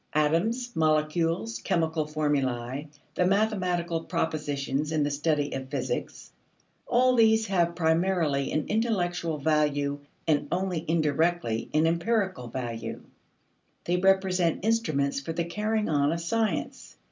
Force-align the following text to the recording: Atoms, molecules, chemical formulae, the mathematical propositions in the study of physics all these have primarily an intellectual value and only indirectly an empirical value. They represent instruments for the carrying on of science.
Atoms, 0.15 0.75
molecules, 0.75 1.59
chemical 1.63 2.07
formulae, 2.07 2.87
the 3.13 3.23
mathematical 3.23 4.01
propositions 4.03 4.91
in 4.91 5.03
the 5.03 5.11
study 5.11 5.53
of 5.53 5.69
physics 5.69 6.31
all 6.87 7.15
these 7.15 7.45
have 7.45 7.75
primarily 7.75 8.51
an 8.51 8.65
intellectual 8.67 9.37
value 9.37 9.99
and 10.27 10.47
only 10.51 10.83
indirectly 10.87 11.69
an 11.75 11.85
empirical 11.85 12.47
value. 12.47 13.03
They 13.83 13.97
represent 13.97 14.65
instruments 14.65 15.19
for 15.21 15.33
the 15.33 15.45
carrying 15.45 15.87
on 15.87 16.11
of 16.11 16.19
science. 16.21 16.97